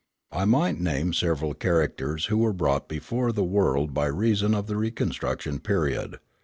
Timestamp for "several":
1.13-1.53